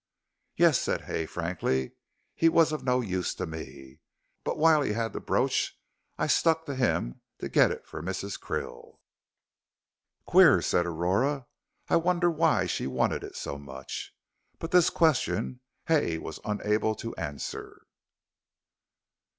[0.55, 1.91] "Yes," said Hay, frankly;
[2.33, 3.99] "he was of no use to me.
[4.43, 5.77] But while he had the brooch
[6.17, 8.39] I stuck to him to get it for Mrs.
[8.41, 8.97] Krill."
[10.25, 11.45] "Queer," said Aurora.
[11.87, 14.15] "I wonder why she wanted it so much!"
[14.57, 17.85] but this question Hay was unable to answer.